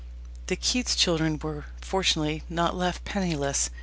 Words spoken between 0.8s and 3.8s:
children were fortunately not left penniless.